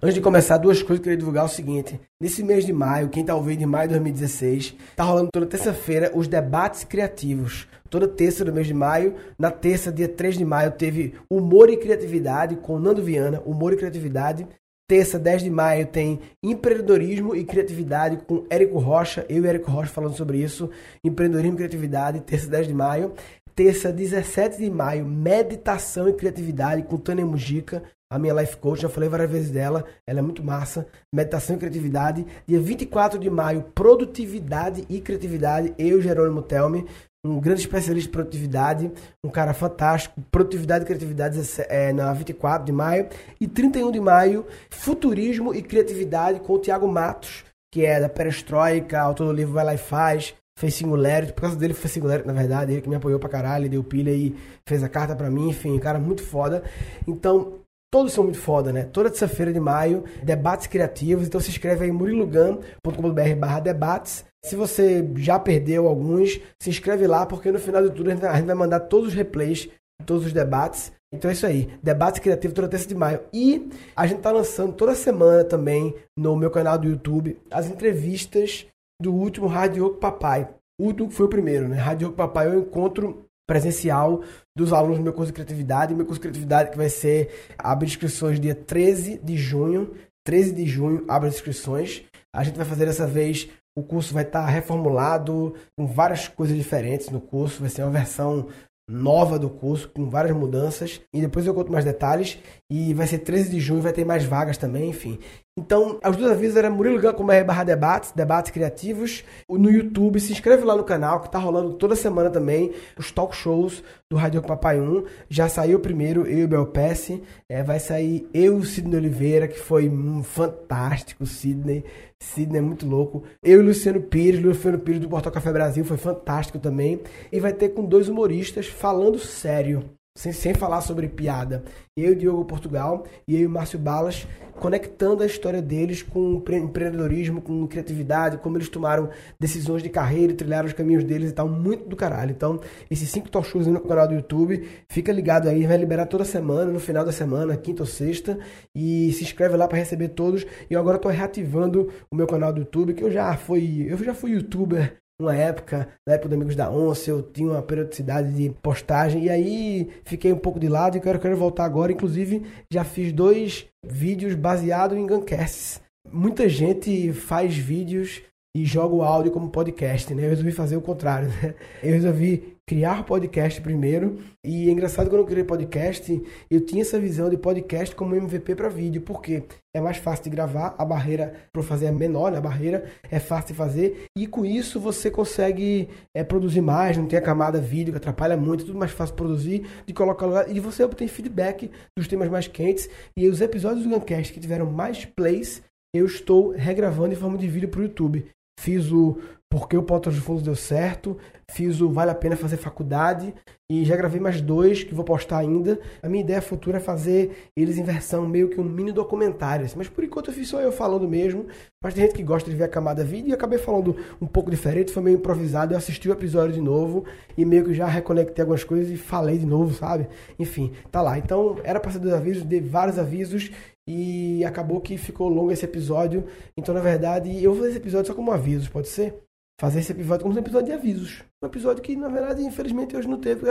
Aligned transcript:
Antes 0.00 0.14
de 0.14 0.20
começar, 0.20 0.58
duas 0.58 0.80
coisas 0.80 1.00
que 1.00 1.08
eu 1.08 1.10
queria 1.10 1.16
divulgar 1.16 1.44
o 1.44 1.48
seguinte. 1.48 2.00
Nesse 2.20 2.40
mês 2.44 2.64
de 2.64 2.72
maio, 2.72 3.08
quem 3.08 3.24
tá 3.24 3.34
ouvindo 3.34 3.58
de 3.58 3.66
maio 3.66 3.88
de 3.88 3.94
2016, 3.94 4.76
tá 4.94 5.02
rolando 5.02 5.28
toda 5.32 5.44
terça-feira 5.44 6.12
os 6.14 6.28
debates 6.28 6.84
criativos. 6.84 7.66
Toda 7.90 8.06
terça 8.06 8.44
do 8.44 8.52
mês 8.52 8.68
de 8.68 8.74
maio. 8.74 9.16
Na 9.36 9.50
terça, 9.50 9.90
dia 9.90 10.06
3 10.06 10.38
de 10.38 10.44
maio, 10.44 10.70
teve 10.70 11.14
Humor 11.28 11.68
e 11.68 11.76
Criatividade 11.76 12.54
com 12.54 12.78
Nando 12.78 13.02
Viana. 13.02 13.42
Humor 13.44 13.72
e 13.72 13.76
Criatividade. 13.76 14.46
Terça, 14.86 15.18
10 15.18 15.42
de 15.42 15.50
maio, 15.50 15.84
tem 15.86 16.20
Empreendedorismo 16.44 17.34
e 17.34 17.44
Criatividade 17.44 18.18
com 18.18 18.46
Érico 18.48 18.78
Rocha. 18.78 19.26
Eu 19.28 19.44
e 19.44 19.48
Érico 19.48 19.68
Rocha 19.68 19.90
falando 19.90 20.16
sobre 20.16 20.38
isso. 20.38 20.70
Empreendedorismo 21.02 21.56
e 21.56 21.58
Criatividade, 21.58 22.20
terça, 22.20 22.48
10 22.48 22.68
de 22.68 22.74
maio. 22.74 23.14
Terça, 23.52 23.92
17 23.92 24.58
de 24.58 24.70
maio, 24.70 25.04
Meditação 25.04 26.08
e 26.08 26.12
Criatividade 26.12 26.84
com 26.84 26.96
Tânia 26.96 27.26
Mujica 27.26 27.82
a 28.10 28.18
minha 28.18 28.32
life 28.34 28.56
coach, 28.56 28.80
já 28.80 28.88
falei 28.88 29.08
várias 29.08 29.30
vezes 29.30 29.50
dela, 29.50 29.84
ela 30.06 30.20
é 30.20 30.22
muito 30.22 30.42
massa. 30.42 30.86
Meditação 31.14 31.56
e 31.56 31.58
criatividade. 31.58 32.26
Dia 32.46 32.60
24 32.60 33.18
de 33.18 33.28
maio, 33.28 33.62
produtividade 33.74 34.84
e 34.88 35.00
criatividade. 35.00 35.74
Eu, 35.78 36.00
Jerônimo 36.00 36.42
Telme, 36.42 36.86
um 37.24 37.38
grande 37.38 37.60
especialista 37.60 38.08
em 38.08 38.12
produtividade, 38.12 38.90
um 39.22 39.28
cara 39.28 39.52
fantástico. 39.52 40.20
Produtividade 40.30 40.84
e 40.84 40.86
criatividade 40.86 41.38
é 41.68 41.92
na 41.92 42.12
24 42.14 42.64
de 42.64 42.72
maio. 42.72 43.08
E 43.40 43.46
31 43.46 43.90
de 43.90 44.00
maio, 44.00 44.46
futurismo 44.70 45.54
e 45.54 45.62
criatividade 45.62 46.40
com 46.40 46.54
o 46.54 46.58
Tiago 46.58 46.88
Matos, 46.88 47.44
que 47.70 47.84
é 47.84 48.00
da 48.00 48.08
Perestroika, 48.08 49.00
autor 49.00 49.26
do 49.26 49.32
livro 49.32 49.52
Vai 49.52 49.64
Lá 49.64 49.74
e 49.74 49.78
Faz. 49.78 50.34
Fez 50.58 50.74
Singularity, 50.74 51.32
por 51.34 51.42
causa 51.42 51.56
dele 51.56 51.72
foi 51.72 51.88
Singularity, 51.88 52.26
na 52.26 52.32
verdade, 52.32 52.72
ele 52.72 52.82
que 52.82 52.88
me 52.88 52.96
apoiou 52.96 53.20
pra 53.20 53.28
caralho, 53.28 53.70
deu 53.70 53.84
pilha 53.84 54.10
e 54.10 54.34
fez 54.66 54.82
a 54.82 54.88
carta 54.88 55.14
pra 55.14 55.30
mim, 55.30 55.50
enfim, 55.50 55.78
cara 55.78 56.00
muito 56.00 56.20
foda. 56.20 56.64
Então, 57.06 57.60
Todos 57.90 58.12
são 58.12 58.24
muito 58.24 58.38
foda, 58.38 58.72
né? 58.72 58.84
Toda 58.84 59.08
terça-feira 59.08 59.52
de 59.52 59.60
maio, 59.60 60.04
debates 60.22 60.66
criativos. 60.66 61.26
Então 61.26 61.40
se 61.40 61.50
inscreve 61.50 61.84
aí 61.84 61.92
murilogan.com.br 61.92 63.36
barra 63.38 63.60
debates. 63.60 64.24
Se 64.44 64.54
você 64.54 65.08
já 65.16 65.38
perdeu 65.38 65.88
alguns, 65.88 66.40
se 66.60 66.70
inscreve 66.70 67.06
lá, 67.06 67.26
porque 67.26 67.50
no 67.50 67.58
final 67.58 67.82
de 67.82 67.90
tudo 67.90 68.10
a 68.10 68.14
gente 68.14 68.46
vai 68.46 68.54
mandar 68.54 68.80
todos 68.80 69.08
os 69.08 69.14
replays 69.14 69.68
todos 70.04 70.26
os 70.26 70.32
debates. 70.32 70.92
Então 71.12 71.30
é 71.30 71.34
isso 71.34 71.46
aí, 71.46 71.70
debates 71.82 72.20
criativos 72.20 72.54
toda 72.54 72.68
terça 72.68 72.86
de 72.86 72.94
maio. 72.94 73.20
E 73.32 73.70
a 73.96 74.06
gente 74.06 74.20
tá 74.20 74.30
lançando 74.30 74.74
toda 74.74 74.94
semana 74.94 75.42
também 75.42 75.94
no 76.16 76.36
meu 76.36 76.50
canal 76.50 76.78
do 76.78 76.88
YouTube 76.88 77.40
as 77.50 77.66
entrevistas 77.66 78.66
do 79.00 79.14
último 79.14 79.46
Rádio 79.46 79.90
Papai. 79.94 80.48
O 80.78 80.84
último 80.84 81.10
foi 81.10 81.26
o 81.26 81.30
primeiro, 81.30 81.68
né? 81.68 81.76
Rádio 81.76 82.12
Papai 82.12 82.46
eu 82.46 82.60
encontro 82.60 83.24
presencial 83.48 84.22
dos 84.54 84.72
alunos 84.72 84.98
do 84.98 85.02
meu 85.02 85.12
curso 85.12 85.32
de 85.32 85.32
criatividade. 85.32 85.94
Meu 85.94 86.04
curso 86.04 86.20
de 86.20 86.28
criatividade 86.28 86.70
que 86.70 86.76
vai 86.76 86.90
ser 86.90 87.30
abre 87.58 87.86
inscrições 87.86 88.38
dia 88.38 88.54
13 88.54 89.18
de 89.18 89.36
junho. 89.36 89.94
13 90.24 90.52
de 90.52 90.66
junho 90.66 91.04
abre 91.08 91.28
inscrições. 91.28 92.04
A 92.34 92.44
gente 92.44 92.56
vai 92.56 92.66
fazer 92.66 92.84
dessa 92.84 93.06
vez 93.06 93.48
o 93.76 93.82
curso 93.82 94.12
vai 94.12 94.24
estar 94.24 94.44
reformulado 94.44 95.54
com 95.76 95.86
várias 95.86 96.26
coisas 96.26 96.56
diferentes 96.56 97.10
no 97.10 97.20
curso. 97.20 97.60
Vai 97.60 97.70
ser 97.70 97.82
uma 97.82 97.92
versão 97.92 98.48
nova 98.90 99.38
do 99.38 99.48
curso, 99.48 99.88
com 99.88 100.10
várias 100.10 100.36
mudanças. 100.36 101.00
E 101.14 101.20
depois 101.20 101.46
eu 101.46 101.54
conto 101.54 101.70
mais 101.70 101.84
detalhes. 101.84 102.38
E 102.70 102.92
vai 102.92 103.06
ser 103.06 103.18
13 103.18 103.50
de 103.50 103.60
junho, 103.60 103.80
vai 103.80 103.92
ter 103.92 104.04
mais 104.04 104.24
vagas 104.24 104.58
também, 104.58 104.90
enfim. 104.90 105.18
Então, 105.58 105.98
os 106.08 106.16
dois 106.16 106.30
avisos 106.30 106.56
eram 106.56 106.70
Murilo 106.70 107.00
Gan.com.br 107.00 107.44
barra 107.44 107.64
debates, 107.64 108.12
debates 108.12 108.52
criativos. 108.52 109.24
No 109.48 109.68
YouTube, 109.68 110.20
se 110.20 110.30
inscreve 110.30 110.62
lá 110.62 110.76
no 110.76 110.84
canal, 110.84 111.20
que 111.20 111.30
tá 111.30 111.38
rolando 111.38 111.74
toda 111.74 111.96
semana 111.96 112.30
também 112.30 112.72
os 112.96 113.10
talk 113.10 113.34
shows 113.34 113.82
do 114.08 114.16
Rádio 114.16 114.40
Papai 114.40 114.80
1. 114.80 115.04
Já 115.28 115.48
saiu 115.48 115.78
o 115.78 115.80
primeiro, 115.80 116.24
eu 116.28 116.38
e 116.38 116.44
o 116.44 116.48
Belpesse. 116.48 117.20
É, 117.48 117.60
vai 117.64 117.80
sair 117.80 118.28
eu 118.32 118.56
e 118.56 118.60
o 118.60 118.64
Sidney 118.64 118.98
Oliveira, 118.98 119.48
que 119.48 119.58
foi 119.58 119.88
um 119.88 120.22
fantástico, 120.22 121.26
Sidney. 121.26 121.84
Sidney 122.20 122.58
é 122.58 122.62
muito 122.62 122.86
louco. 122.86 123.24
Eu 123.42 123.60
e 123.60 123.64
Luciano 123.64 124.00
Pires, 124.00 124.40
Luciano 124.40 124.78
Pires 124.78 125.00
do 125.00 125.08
Portal 125.08 125.32
Café 125.32 125.52
Brasil, 125.52 125.84
foi 125.84 125.96
fantástico 125.96 126.60
também. 126.60 127.00
E 127.32 127.40
vai 127.40 127.52
ter 127.52 127.70
com 127.70 127.84
dois 127.84 128.08
humoristas 128.08 128.68
falando 128.68 129.18
sério 129.18 129.97
sem, 130.18 130.32
sem 130.32 130.52
falar 130.52 130.80
sobre 130.80 131.08
piada. 131.08 131.62
Eu, 131.96 132.12
Diogo 132.12 132.44
Portugal, 132.44 133.04
e 133.26 133.40
eu, 133.40 133.48
Márcio 133.48 133.78
Balas, 133.78 134.26
conectando 134.58 135.22
a 135.22 135.26
história 135.26 135.62
deles 135.62 136.02
com 136.02 136.42
empreendedorismo, 136.50 137.40
com 137.40 137.64
criatividade, 137.68 138.38
como 138.38 138.56
eles 138.56 138.68
tomaram 138.68 139.10
decisões 139.38 139.80
de 139.80 139.88
carreira 139.88 140.32
e 140.32 140.34
trilharam 140.34 140.66
os 140.66 140.72
caminhos 140.72 141.04
deles 141.04 141.30
e 141.30 141.32
tal, 141.32 141.48
muito 141.48 141.88
do 141.88 141.94
caralho. 141.94 142.32
Então, 142.32 142.58
esses 142.90 143.08
cinco 143.08 143.30
talk 143.30 143.46
shows 143.46 143.68
no 143.68 143.80
canal 143.80 144.08
do 144.08 144.14
YouTube, 144.14 144.68
fica 144.88 145.12
ligado 145.12 145.48
aí, 145.48 145.64
vai 145.64 145.76
liberar 145.76 146.06
toda 146.06 146.24
semana, 146.24 146.72
no 146.72 146.80
final 146.80 147.04
da 147.04 147.12
semana, 147.12 147.56
quinta 147.56 147.84
ou 147.84 147.86
sexta, 147.86 148.40
e 148.74 149.12
se 149.12 149.22
inscreve 149.22 149.56
lá 149.56 149.68
para 149.68 149.78
receber 149.78 150.08
todos. 150.08 150.44
E 150.68 150.74
eu 150.74 150.80
agora 150.80 150.96
estou 150.96 151.12
reativando 151.12 151.90
o 152.10 152.16
meu 152.16 152.26
canal 152.26 152.52
do 152.52 152.58
YouTube, 152.58 152.92
que 152.92 153.04
eu 153.04 153.10
já 153.10 153.36
fui, 153.36 153.86
eu 153.88 153.96
já 153.98 154.14
fui 154.14 154.32
youtuber 154.32 154.98
uma 155.20 155.34
época, 155.34 155.88
na 156.06 156.14
época 156.14 156.28
dos 156.28 156.36
Amigos 156.36 156.56
da 156.56 156.70
Onça, 156.70 157.10
eu 157.10 157.22
tinha 157.22 157.50
uma 157.50 157.62
periodicidade 157.62 158.32
de 158.32 158.50
postagem 158.62 159.24
e 159.24 159.30
aí 159.30 159.90
fiquei 160.04 160.32
um 160.32 160.38
pouco 160.38 160.60
de 160.60 160.68
lado 160.68 160.96
e 160.96 161.00
quero, 161.00 161.18
quero 161.18 161.36
voltar 161.36 161.64
agora. 161.64 161.90
Inclusive, 161.90 162.46
já 162.72 162.84
fiz 162.84 163.12
dois 163.12 163.66
vídeos 163.84 164.34
baseados 164.34 164.96
em 164.96 165.06
Guncasts. 165.06 165.80
Muita 166.10 166.48
gente 166.48 167.12
faz 167.12 167.56
vídeos 167.56 168.22
e 168.56 168.64
joga 168.64 168.94
o 168.94 169.02
áudio 169.02 169.32
como 169.32 169.50
podcast, 169.50 170.14
né? 170.14 170.24
Eu 170.24 170.30
resolvi 170.30 170.52
fazer 170.52 170.76
o 170.76 170.80
contrário, 170.80 171.28
né? 171.28 171.54
Eu 171.82 171.92
resolvi 171.92 172.57
criar 172.68 173.02
podcast 173.04 173.58
primeiro. 173.62 174.18
E 174.44 174.68
é 174.68 174.72
engraçado 174.72 175.08
quando 175.08 175.22
eu 175.22 175.26
criei 175.26 175.42
podcast, 175.42 176.22
eu 176.50 176.60
tinha 176.60 176.82
essa 176.82 177.00
visão 177.00 177.30
de 177.30 177.38
podcast 177.38 177.96
como 177.96 178.14
MVP 178.14 178.54
para 178.54 178.68
vídeo, 178.68 179.00
porque 179.00 179.42
é 179.74 179.80
mais 179.80 179.96
fácil 179.96 180.24
de 180.24 180.30
gravar, 180.30 180.74
a 180.76 180.84
barreira 180.84 181.34
para 181.50 181.62
fazer 181.62 181.86
é 181.86 181.90
menor, 181.90 182.30
né? 182.30 182.36
a 182.36 182.40
barreira 182.42 182.84
é 183.10 183.18
fácil 183.18 183.48
de 183.48 183.54
fazer, 183.54 184.06
e 184.16 184.26
com 184.26 184.44
isso 184.44 184.78
você 184.78 185.10
consegue 185.10 185.88
é, 186.14 186.22
produzir 186.22 186.60
mais, 186.60 186.96
não 186.96 187.06
tem 187.06 187.18
a 187.18 187.22
camada 187.22 187.58
vídeo 187.58 187.92
que 187.92 187.98
atrapalha 187.98 188.36
muito, 188.36 188.64
é 188.64 188.66
tudo 188.66 188.78
mais 188.78 188.92
fácil 188.92 189.14
de 189.14 189.22
produzir, 189.22 189.66
de 189.86 189.94
colocar 189.94 190.26
lá, 190.26 190.46
e 190.46 190.60
você 190.60 190.84
obtém 190.84 191.08
feedback 191.08 191.70
dos 191.96 192.06
temas 192.06 192.28
mais 192.28 192.46
quentes. 192.46 192.88
E 193.16 193.26
os 193.26 193.40
episódios 193.40 193.84
do 193.84 193.90
Guncast 193.90 194.32
que 194.32 194.40
tiveram 194.40 194.66
mais 194.66 195.06
plays, 195.06 195.62
eu 195.94 196.04
estou 196.04 196.50
regravando 196.50 197.14
em 197.14 197.16
forma 197.16 197.38
de 197.38 197.48
vídeo 197.48 197.68
para 197.70 197.80
o 197.80 197.84
YouTube. 197.84 198.26
Fiz 198.58 198.90
o 198.90 199.16
Porque 199.48 199.76
o 199.76 199.82
Porta 199.84 200.10
dos 200.10 200.18
Fundos 200.18 200.42
deu 200.42 200.56
certo, 200.56 201.16
fiz 201.48 201.80
o 201.80 201.88
Vale 201.88 202.10
a 202.10 202.14
Pena 202.14 202.36
Fazer 202.36 202.56
Faculdade 202.56 203.32
e 203.70 203.84
já 203.84 203.96
gravei 203.96 204.20
mais 204.20 204.40
dois 204.40 204.82
que 204.82 204.92
vou 204.92 205.04
postar 205.04 205.38
ainda. 205.38 205.78
A 206.02 206.08
minha 206.08 206.24
ideia 206.24 206.42
futura 206.42 206.78
é 206.78 206.80
fazer 206.80 207.50
eles 207.56 207.78
em 207.78 207.84
versão 207.84 208.26
meio 208.26 208.48
que 208.48 208.60
um 208.60 208.64
mini 208.64 208.90
documentário, 208.90 209.64
assim. 209.64 209.78
mas 209.78 209.88
por 209.88 210.02
enquanto 210.02 210.30
eu 210.30 210.34
fiz 210.34 210.48
só 210.48 210.60
eu 210.60 210.72
falando 210.72 211.06
mesmo. 211.08 211.46
Mas 211.80 211.94
tem 211.94 212.02
gente 212.04 212.16
que 212.16 212.22
gosta 212.24 212.50
de 212.50 212.56
ver 212.56 212.64
a 212.64 212.68
camada 212.68 213.04
vídeo 213.04 213.30
e 213.30 213.32
acabei 213.32 213.60
falando 213.60 213.96
um 214.20 214.26
pouco 214.26 214.50
diferente, 214.50 214.92
foi 214.92 215.04
meio 215.04 215.18
improvisado. 215.18 215.72
Eu 215.72 215.78
assisti 215.78 216.08
o 216.08 216.12
episódio 216.12 216.52
de 216.52 216.60
novo 216.60 217.04
e 217.36 217.44
meio 217.44 217.64
que 217.64 217.74
já 217.74 217.86
reconectei 217.86 218.42
algumas 218.42 218.64
coisas 218.64 218.90
e 218.90 218.96
falei 218.96 219.38
de 219.38 219.46
novo, 219.46 219.72
sabe? 219.72 220.08
Enfim, 220.36 220.72
tá 220.90 221.00
lá. 221.00 221.16
Então 221.16 221.58
era 221.62 221.78
para 221.78 221.92
ser 221.92 222.00
dois 222.00 222.12
avisos, 222.12 222.42
dei 222.42 222.60
vários 222.60 222.98
avisos 222.98 223.52
e 223.88 224.44
acabou 224.44 224.82
que 224.82 224.98
ficou 224.98 225.30
longo 225.30 225.50
esse 225.50 225.64
episódio. 225.64 226.26
Então, 226.56 226.74
na 226.74 226.80
verdade, 226.82 227.42
eu 227.42 227.52
vou 227.52 227.60
fazer 227.60 227.70
esse 227.70 227.78
episódio 227.78 228.08
só 228.08 228.14
como 228.14 228.30
avisos, 228.30 228.68
pode 228.68 228.88
ser? 228.88 229.18
Fazer 229.58 229.80
esse 229.80 229.92
episódio 229.92 230.24
como 230.24 230.34
um 230.34 230.38
episódio 230.38 230.66
de 230.66 230.72
avisos. 230.72 231.24
Um 231.42 231.46
episódio 231.46 231.82
que, 231.82 231.96
na 231.96 232.08
verdade, 232.08 232.42
infelizmente 232.42 232.94
hoje 232.94 233.08
não 233.08 233.18
teve. 233.18 233.46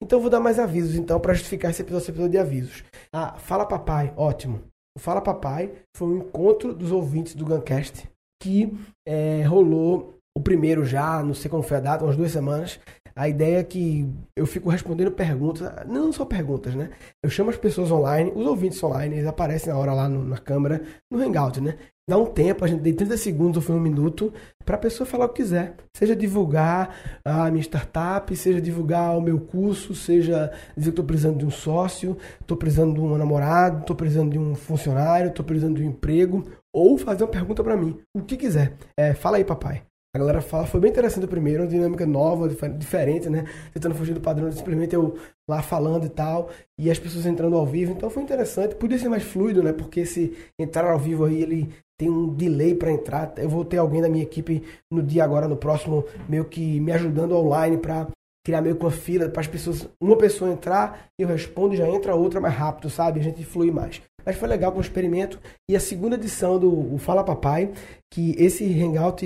Então, 0.00 0.20
vou 0.20 0.30
dar 0.30 0.38
mais 0.38 0.60
avisos, 0.60 0.94
então, 0.94 1.18
para 1.18 1.34
justificar 1.34 1.72
esse 1.72 1.82
episódio, 1.82 2.04
esse 2.04 2.10
episódio 2.12 2.30
de 2.30 2.38
avisos. 2.38 2.84
Ah, 3.12 3.34
Fala 3.36 3.66
Papai, 3.66 4.14
ótimo. 4.16 4.62
O 4.96 5.00
Fala 5.00 5.20
Papai 5.20 5.72
foi 5.96 6.08
um 6.08 6.18
encontro 6.18 6.72
dos 6.72 6.92
ouvintes 6.92 7.34
do 7.34 7.44
Guncast 7.44 8.08
que 8.40 8.72
é, 9.06 9.42
rolou 9.42 10.19
o 10.36 10.40
primeiro 10.40 10.84
já, 10.84 11.22
não 11.22 11.34
sei 11.34 11.50
como 11.50 11.62
foi 11.62 11.78
a 11.78 11.80
data, 11.80 12.04
umas 12.04 12.16
duas 12.16 12.30
semanas. 12.30 12.78
A 13.14 13.28
ideia 13.28 13.58
é 13.58 13.64
que 13.64 14.08
eu 14.36 14.46
fico 14.46 14.70
respondendo 14.70 15.10
perguntas, 15.10 15.70
não 15.86 16.12
só 16.12 16.24
perguntas, 16.24 16.74
né? 16.74 16.90
Eu 17.22 17.28
chamo 17.28 17.50
as 17.50 17.56
pessoas 17.56 17.90
online, 17.90 18.32
os 18.34 18.46
ouvintes 18.46 18.82
online, 18.82 19.16
eles 19.16 19.26
aparecem 19.26 19.72
na 19.72 19.78
hora 19.78 19.92
lá 19.92 20.08
no, 20.08 20.24
na 20.24 20.38
câmera, 20.38 20.80
no 21.10 21.20
Hangout, 21.20 21.60
né? 21.60 21.76
Dá 22.08 22.18
um 22.18 22.26
tempo, 22.26 22.64
a 22.64 22.68
gente 22.68 22.82
tem 22.82 22.92
30 22.92 23.16
segundos 23.16 23.56
ou 23.58 23.62
foi 23.62 23.76
um 23.76 23.80
minuto, 23.80 24.32
para 24.64 24.76
a 24.76 24.78
pessoa 24.78 25.06
falar 25.06 25.26
o 25.26 25.28
que 25.28 25.42
quiser. 25.42 25.76
Seja 25.96 26.16
divulgar 26.16 27.20
a 27.24 27.50
minha 27.50 27.62
startup, 27.62 28.34
seja 28.34 28.60
divulgar 28.60 29.16
o 29.16 29.20
meu 29.20 29.38
curso, 29.38 29.94
seja 29.94 30.50
dizer 30.76 30.90
que 30.90 30.94
estou 30.94 31.04
precisando 31.04 31.38
de 31.38 31.46
um 31.46 31.50
sócio, 31.50 32.16
estou 32.40 32.56
precisando 32.56 32.94
de 32.94 33.00
um 33.00 33.16
namorado, 33.16 33.82
estou 33.82 33.94
precisando 33.94 34.32
de 34.32 34.38
um 34.38 34.54
funcionário, 34.54 35.28
estou 35.28 35.44
precisando 35.44 35.76
de 35.76 35.84
um 35.84 35.90
emprego, 35.90 36.44
ou 36.72 36.98
fazer 36.98 37.22
uma 37.22 37.30
pergunta 37.30 37.62
para 37.62 37.76
mim. 37.76 37.96
O 38.14 38.22
que 38.22 38.36
quiser. 38.36 38.76
É, 38.96 39.14
fala 39.14 39.36
aí, 39.36 39.44
papai. 39.44 39.82
A 40.12 40.18
galera 40.18 40.40
fala, 40.40 40.66
foi 40.66 40.80
bem 40.80 40.90
interessante 40.90 41.24
o 41.24 41.28
primeiro, 41.28 41.62
uma 41.62 41.68
dinâmica 41.68 42.04
nova, 42.04 42.48
diferente, 42.48 43.30
né? 43.30 43.44
Tentando 43.72 43.94
fugir 43.94 44.12
do 44.12 44.20
padrão, 44.20 44.50
simplesmente 44.50 44.92
eu 44.92 45.16
lá 45.48 45.62
falando 45.62 46.04
e 46.04 46.08
tal, 46.08 46.50
e 46.76 46.90
as 46.90 46.98
pessoas 46.98 47.26
entrando 47.26 47.56
ao 47.56 47.64
vivo. 47.64 47.92
Então 47.92 48.10
foi 48.10 48.24
interessante, 48.24 48.74
podia 48.74 48.98
ser 48.98 49.08
mais 49.08 49.22
fluido, 49.22 49.62
né? 49.62 49.72
Porque 49.72 50.04
se 50.04 50.36
entrar 50.58 50.90
ao 50.90 50.98
vivo 50.98 51.24
aí, 51.24 51.40
ele 51.40 51.72
tem 51.96 52.10
um 52.10 52.34
delay 52.34 52.74
para 52.74 52.90
entrar. 52.90 53.32
Eu 53.36 53.48
vou 53.48 53.64
ter 53.64 53.76
alguém 53.76 54.02
da 54.02 54.08
minha 54.08 54.24
equipe 54.24 54.64
no 54.90 55.00
dia 55.00 55.22
agora, 55.22 55.46
no 55.46 55.56
próximo, 55.56 56.04
meio 56.28 56.44
que 56.44 56.80
me 56.80 56.90
ajudando 56.90 57.36
online 57.36 57.78
para 57.78 58.08
criar 58.44 58.62
meio 58.62 58.76
que 58.76 58.84
uma 58.84 58.90
fila 58.90 59.28
para 59.28 59.40
as 59.40 59.46
pessoas, 59.46 59.88
uma 60.00 60.16
pessoa 60.16 60.50
entrar, 60.50 61.08
eu 61.18 61.28
respondo 61.28 61.76
já 61.76 61.88
entra 61.88 62.14
outra 62.14 62.40
mais 62.40 62.54
rápido, 62.54 62.88
sabe? 62.88 63.20
A 63.20 63.22
gente 63.22 63.44
flui 63.44 63.70
mais. 63.70 64.00
Mas 64.24 64.36
foi 64.36 64.48
legal 64.48 64.74
o 64.74 64.80
experimento. 64.80 65.38
E 65.68 65.76
a 65.76 65.80
segunda 65.80 66.16
edição 66.16 66.58
do 66.58 66.98
Fala 66.98 67.24
Papai, 67.24 67.72
que 68.12 68.34
esse 68.38 68.64
Hangout, 68.82 69.24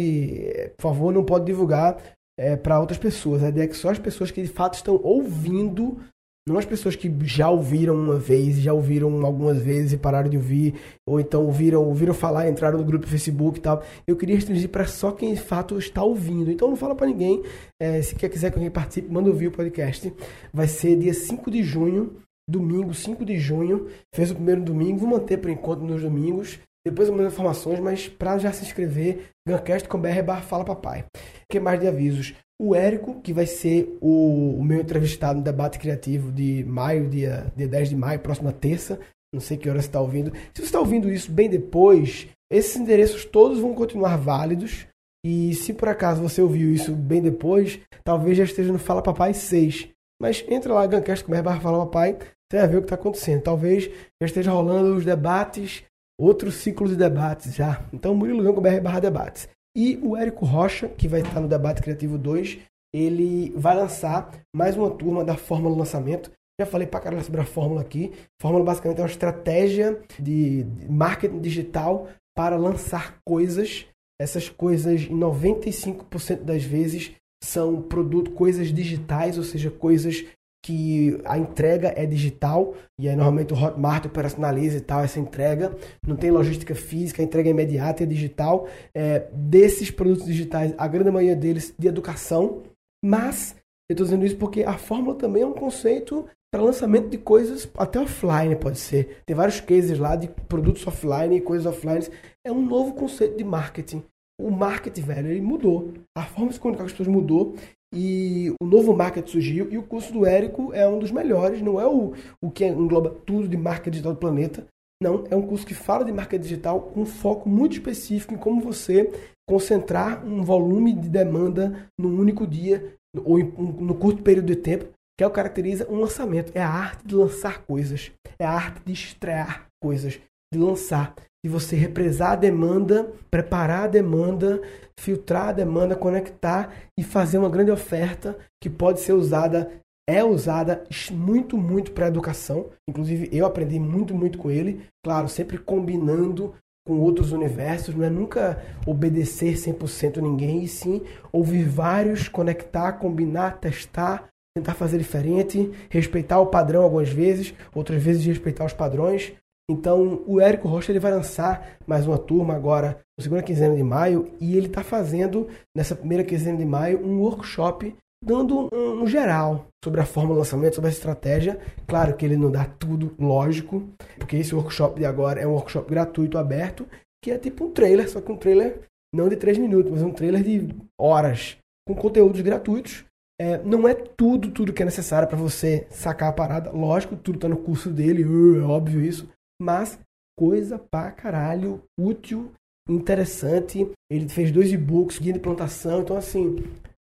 por 0.77 0.83
favor, 0.83 1.13
não 1.13 1.25
pode 1.25 1.45
divulgar 1.47 1.97
é, 2.39 2.57
para 2.57 2.81
outras 2.81 2.99
pessoas. 2.99 3.43
A 3.43 3.49
ideia 3.49 3.65
é 3.65 3.69
que 3.69 3.77
só 3.77 3.91
as 3.91 3.99
pessoas 3.99 4.31
que 4.31 4.43
de 4.43 4.49
fato 4.49 4.75
estão 4.75 5.01
ouvindo, 5.03 5.99
não 6.47 6.59
as 6.59 6.67
pessoas 6.67 6.95
que 6.95 7.11
já 7.23 7.49
ouviram 7.49 7.95
uma 7.95 8.19
vez, 8.19 8.61
já 8.61 8.73
ouviram 8.73 9.25
algumas 9.25 9.63
vezes 9.63 9.95
e 9.95 9.97
pararam 9.97 10.29
de 10.29 10.37
ouvir, 10.37 10.75
ou 11.07 11.19
então 11.19 11.45
ouviram, 11.45 11.83
ouviram 11.83 12.13
falar, 12.13 12.49
entraram 12.49 12.79
no 12.79 12.85
grupo 12.85 13.07
do 13.07 13.11
Facebook 13.11 13.59
e 13.59 13.63
tal. 13.63 13.83
Eu 14.07 14.15
queria 14.15 14.35
restringir 14.35 14.69
para 14.69 14.87
só 14.87 15.11
quem 15.11 15.33
de 15.33 15.41
fato 15.41 15.79
está 15.79 16.03
ouvindo. 16.03 16.51
Então 16.51 16.69
não 16.69 16.77
fala 16.77 16.95
para 16.95 17.07
ninguém. 17.07 17.43
É, 17.81 18.03
se 18.03 18.15
quer 18.15 18.29
quiser 18.29 18.51
que 18.51 18.57
alguém 18.57 18.71
participe, 18.71 19.11
manda 19.11 19.31
ouvir 19.31 19.49
o 19.49 19.53
podcast. 19.53 20.13
Vai 20.53 20.69
ser 20.69 20.97
dia 20.97 21.15
5 21.15 21.51
de 21.51 21.63
junho 21.63 22.17
domingo, 22.49 22.93
5 22.93 23.25
de 23.25 23.39
junho. 23.39 23.89
Fez 24.15 24.31
o 24.31 24.35
primeiro 24.35 24.63
domingo, 24.63 24.99
vou 24.99 25.09
manter 25.09 25.39
por 25.39 25.51
enquanto 25.51 25.81
nos 25.81 26.03
domingos. 26.03 26.59
Depois 26.87 27.09
eu 27.09 27.15
mando 27.15 27.29
informações, 27.29 27.81
mas 27.81 28.09
para 28.09 28.37
já 28.37 28.53
se 28.53 28.63
inscrever, 28.63 29.31
gancast.com.br 29.49 30.23
barra 30.23 30.43
fala 30.43 30.65
papai. 30.65 31.07
que 31.51 31.59
mais 31.59 31.81
de 31.81 31.89
avisos? 31.89 32.35
O 32.61 32.75
Érico, 32.75 33.21
que 33.21 33.33
vai 33.33 33.47
ser 33.47 33.97
o, 34.01 34.57
o, 34.59 34.65
meu 34.65 34.81
entrevistado 34.81 35.39
no 35.39 35.45
debate 35.45 35.79
criativo 35.79 36.31
de 36.31 36.65
maio, 36.65 37.09
dia, 37.09 37.53
dia 37.57 37.67
10 37.67 37.91
de 37.91 37.97
maio, 37.97 38.21
próxima 38.21 38.53
terça. 38.53 38.99
Não 39.33 39.41
sei 39.41 39.57
que 39.57 39.69
hora 39.69 39.81
você 39.81 39.89
está 39.89 40.01
ouvindo. 40.01 40.33
Se 40.55 40.63
você 40.63 40.63
está 40.63 40.79
ouvindo 40.79 41.11
isso 41.11 41.33
bem 41.33 41.49
depois, 41.49 42.29
esses 42.51 42.77
endereços 42.77 43.25
todos 43.25 43.59
vão 43.59 43.75
continuar 43.75 44.17
válidos. 44.17 44.87
E 45.27 45.55
se 45.55 45.73
por 45.73 45.89
acaso 45.89 46.23
você 46.23 46.41
ouviu 46.41 46.73
isso 46.73 46.93
bem 46.93 47.21
depois, 47.21 47.81
talvez 48.05 48.37
já 48.37 48.45
esteja 48.45 48.73
no 48.73 48.79
Fala 48.79 49.03
Papai 49.03 49.35
6. 49.35 49.89
Mas 50.21 50.45
entra 50.49 50.73
lá, 50.73 50.87
gancast.com.br 50.87 51.43
barra 51.43 51.61
fala 51.61 51.87
papai, 51.87 52.17
você 52.49 52.59
vai 52.59 52.69
ver 52.69 52.77
o 52.77 52.81
que 52.81 52.87
está 52.87 52.95
acontecendo. 52.95 53.43
Talvez 53.43 53.91
já 54.21 54.27
esteja 54.27 54.53
rolando 54.53 54.95
os 54.95 55.05
debates 55.05 55.83
outros 56.19 56.55
ciclos 56.57 56.91
de 56.91 56.97
debates 56.97 57.55
já. 57.55 57.85
Então, 57.93 58.15
Murilo 58.15 58.55
com 58.55 58.61
BR 58.61 58.81
barra 58.81 59.01
debates. 59.01 59.49
E 59.77 59.99
o 60.03 60.17
Érico 60.17 60.45
Rocha, 60.45 60.89
que 60.89 61.09
vai 61.09 61.21
estar 61.21 61.41
no 61.41 61.49
Debate 61.49 61.83
Criativo 61.83 62.17
2, 62.17 62.59
ele 62.95 63.51
vai 63.57 63.75
lançar 63.75 64.31
mais 64.55 64.77
uma 64.77 64.89
turma 64.89 65.25
da 65.25 65.37
Fórmula 65.37 65.77
Lançamento. 65.77 66.31
Já 66.61 66.65
falei 66.65 66.87
pra 66.87 67.01
caralho 67.01 67.25
sobre 67.25 67.41
a 67.41 67.45
Fórmula 67.45 67.81
aqui. 67.81 68.13
Fórmula 68.41 68.65
basicamente 68.65 68.99
é 68.99 69.03
uma 69.03 69.09
estratégia 69.09 70.01
de 70.17 70.65
marketing 70.89 71.41
digital 71.41 72.09
para 72.37 72.57
lançar 72.57 73.19
coisas. 73.27 73.87
Essas 74.21 74.49
coisas, 74.49 75.03
em 75.03 75.19
95% 75.19 76.45
das 76.45 76.63
vezes, 76.63 77.11
são 77.43 77.83
produto, 77.83 78.31
coisas 78.31 78.73
digitais, 78.73 79.37
ou 79.37 79.43
seja, 79.43 79.73
coisas 79.73 80.25
que 80.65 81.21
a 81.27 81.37
entrega 81.37 81.93
é 81.95 82.07
digital 82.07 82.75
e 82.99 83.07
aí 83.07 83.15
normalmente 83.15 83.53
o 83.53 83.63
Hotmart 83.63 84.07
operacionaliza 84.07 84.79
e 84.79 84.81
tal 84.81 85.01
essa 85.01 85.21
entrega, 85.21 85.77
não 86.07 86.17
tem 86.17 86.31
logística 86.31 86.75
física, 86.75 87.21
a 87.21 87.25
entrega 87.25 87.51
é 87.51 87.53
imediata 87.53 88.03
é 88.03 88.07
digital. 88.07 88.67
É, 88.95 89.29
desses 89.31 89.91
produtos 89.91 90.25
digitais, 90.25 90.73
a 90.79 90.89
grande 90.89 91.11
maioria 91.11 91.37
deles 91.37 91.75
de 91.79 91.87
educação, 91.87 92.63
mas 93.05 93.55
eu 93.91 93.93
estou 93.93 94.07
dizendo 94.07 94.25
isso 94.25 94.39
porque 94.39 94.63
a 94.63 94.79
fórmula 94.79 95.15
também 95.17 95.43
é 95.43 95.47
um 95.47 95.53
conceito 95.53 96.25
para 96.51 96.63
lançamento 96.63 97.11
de 97.11 97.19
coisas 97.19 97.71
até 97.77 98.01
offline, 98.01 98.57
pode 98.57 98.79
ser. 98.79 99.23
Tem 99.27 99.37
vários 99.37 99.61
cases 99.61 99.99
lá 99.99 100.17
de 100.17 100.29
produtos 100.29 100.87
offline 100.87 101.37
e 101.37 101.41
coisas 101.43 101.67
offline. 101.67 102.07
É 102.43 102.51
um 102.51 102.65
novo 102.65 102.95
conceito 102.95 103.37
de 103.37 103.45
marketing. 103.45 104.03
O 104.41 104.51
marketing, 104.51 105.03
velho, 105.03 105.29
ele 105.29 105.43
mudou. 105.43 105.93
A 106.17 106.23
forma 106.23 106.49
de 106.49 106.55
se 106.55 106.61
comunicar 106.61 106.85
com 106.85 106.87
as 106.87 106.93
pessoas 106.93 107.09
mudou 107.09 107.55
e 107.95 108.53
o 108.61 108.67
novo 108.67 108.95
marketing 108.95 109.31
surgiu 109.31 109.69
e 109.71 109.79
o 109.79 109.83
curso 109.83 110.13
do 110.13 110.27
Érico 110.27 110.73
é 110.75 110.87
um 110.89 110.99
dos 110.99 111.11
melhores, 111.11 111.63
não 111.63 111.81
é 111.81 111.87
o, 111.87 112.13
o 112.43 112.51
que 112.51 112.67
engloba 112.67 113.11
tudo 113.25 113.49
de 113.49 113.57
marketing 113.57 113.91
digital 113.91 114.13
do 114.13 114.19
planeta, 114.19 114.67
não, 115.03 115.25
é 115.31 115.37
um 115.37 115.43
curso 115.43 115.67
que 115.67 115.75
fala 115.75 116.05
de 116.05 116.13
marketing 116.13 116.43
digital 116.43 116.81
com 116.81 117.03
um 117.03 117.07
foco 117.07 117.49
muito 117.49 117.73
específico 117.75 118.35
em 118.35 118.39
como 118.39 118.61
você 118.61 119.13
concentrar 119.49 120.25
um 120.25 120.43
volume 120.43 120.93
de 120.93 121.09
demanda 121.09 121.89
num 121.99 122.19
único 122.19 122.47
dia 122.47 122.95
ou 123.25 123.39
em, 123.39 123.45
no 123.45 123.95
curto 123.95 124.23
período 124.23 124.47
de 124.47 124.57
tempo, 124.57 124.87
que 125.17 125.23
é 125.23 125.27
o 125.27 125.31
que 125.31 125.37
caracteriza 125.37 125.87
um 125.91 126.01
lançamento. 126.01 126.53
É 126.55 126.63
a 126.63 126.71
arte 126.71 127.07
de 127.07 127.15
lançar 127.15 127.65
coisas, 127.65 128.13
é 128.39 128.45
a 128.45 128.51
arte 128.51 128.83
de 128.85 128.93
estrear 128.93 129.67
coisas, 129.83 130.19
de 130.53 130.59
lançar 130.59 131.15
de 131.45 131.51
você 131.51 131.77
represar 131.77 132.33
a 132.33 132.37
demanda, 132.37 133.13
preparar 133.31 133.85
a 133.85 133.87
demanda, 133.87 134.63
filtrar 134.99 135.49
a 135.49 135.53
demanda, 135.53 135.95
conectar 135.95 136.73
e 136.99 137.05
fazer 137.05 137.37
uma 137.37 137.51
grande 137.51 137.71
oferta 137.71 138.39
que 138.63 138.71
pode 138.71 139.01
ser 139.01 139.13
usada, 139.13 139.71
é 140.09 140.25
usada 140.25 140.85
muito, 141.13 141.59
muito 141.59 141.93
para 141.93 142.09
educação. 142.09 142.71
Inclusive, 142.89 143.29
eu 143.31 143.45
aprendi 143.45 143.79
muito, 143.79 144.15
muito 144.15 144.39
com 144.39 144.51
ele. 144.51 144.87
Claro, 145.05 145.29
sempre 145.29 145.59
combinando 145.59 146.55
com 146.87 146.99
outros 147.01 147.31
universos, 147.31 147.95
não 147.95 148.05
é 148.05 148.11
nunca 148.11 148.63
obedecer 148.87 149.55
100% 149.55 150.23
ninguém, 150.23 150.65
e 150.65 150.69
sim 150.69 151.03
ouvir 151.31 151.65
vários, 151.65 152.27
conectar, 152.27 152.93
combinar, 152.93 153.59
testar, 153.59 154.29
tentar 154.57 154.75
fazer 154.75 154.97
diferente, 154.97 155.71
respeitar 155.91 156.41
o 156.41 156.47
padrão 156.47 156.83
algumas 156.83 157.11
vezes, 157.11 157.53
outras 157.75 158.03
vezes 158.03 158.25
respeitar 158.25 158.65
os 158.65 158.73
padrões, 158.73 159.33
então, 159.71 160.23
o 160.27 160.41
Érico 160.41 160.69
Rocha 160.69 160.93
ele 160.93 160.99
vai 160.99 161.11
lançar 161.11 161.79
mais 161.87 162.07
uma 162.07 162.19
turma 162.19 162.55
agora, 162.55 163.01
na 163.17 163.23
segunda 163.23 163.43
quinzena 163.43 163.75
de 163.75 163.83
maio, 163.83 164.31
e 164.39 164.57
ele 164.57 164.67
está 164.67 164.83
fazendo, 164.83 165.49
nessa 165.75 165.97
primeira 165.97 166.23
quinzena 166.23 166.59
de 166.59 166.67
maio, 166.67 167.05
um 167.05 167.21
workshop 167.21 167.95
dando 168.23 168.69
um, 168.73 169.03
um, 169.03 169.07
geral 169.07 169.67
sobre 169.83 170.01
a 170.01 170.07
forma 170.07 170.35
do 170.35 170.39
lançamento, 170.39 170.75
sobre 170.75 170.91
a 170.91 170.93
estratégia. 170.93 171.59
Claro 171.87 172.15
que 172.15 172.27
ele 172.27 172.37
não 172.37 172.51
dá 172.51 172.67
tudo, 172.67 173.15
lógico, 173.19 173.89
porque 174.19 174.37
esse 174.37 174.55
workshop 174.55 174.99
de 174.99 175.07
agora 175.07 175.41
é 175.41 175.47
um 175.47 175.53
workshop 175.53 175.89
gratuito, 175.89 176.37
aberto, 176.37 176.87
que 177.23 177.31
é 177.31 177.39
tipo 177.39 177.65
um 177.65 177.71
trailer, 177.71 178.09
só 178.09 178.21
que 178.21 178.31
um 178.31 178.37
trailer 178.37 178.83
não 179.15 179.31
de 179.31 179.37
3 179.37 179.57
minutos, 179.57 179.91
mas 179.91 180.03
um 180.03 180.13
trailer 180.13 180.43
de 180.43 180.75
horas, 180.99 181.57
com 181.87 181.95
conteúdos 181.95 182.41
gratuitos. 182.43 183.05
É, 183.41 183.59
não 183.65 183.89
é 183.89 183.95
tudo, 183.95 184.51
tudo 184.51 184.73
que 184.73 184.83
é 184.83 184.85
necessário 184.85 185.27
para 185.27 185.37
você 185.37 185.87
sacar 185.91 186.29
a 186.29 186.33
parada. 186.33 186.71
Lógico, 186.71 187.17
tudo 187.17 187.37
está 187.37 187.49
no 187.49 187.57
curso 187.57 187.91
dele, 187.91 188.25
uh, 188.25 188.61
é 188.61 188.63
óbvio 188.63 189.01
isso 189.01 189.29
mas 189.65 189.99
coisa 190.39 190.79
pra 190.79 191.11
caralho, 191.11 191.83
útil, 191.99 192.53
interessante. 192.89 193.91
Ele 194.11 194.29
fez 194.29 194.53
dois 194.53 194.71
e-books, 194.71 195.19
guia 195.19 195.33
de 195.33 195.41
plantação, 195.41 196.03
então 196.03 196.17
assim, 196.17 196.57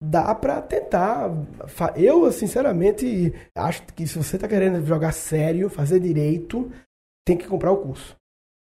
dá 0.02 0.34
para 0.34 0.62
tentar. 0.62 1.30
Eu, 1.96 2.32
sinceramente, 2.32 3.32
acho 3.56 3.84
que 3.94 4.08
se 4.08 4.18
você 4.18 4.38
tá 4.38 4.48
querendo 4.48 4.84
jogar 4.84 5.12
sério, 5.12 5.70
fazer 5.70 6.00
direito, 6.00 6.72
tem 7.26 7.38
que 7.38 7.48
comprar 7.48 7.72
o 7.72 7.82
curso. 7.82 8.16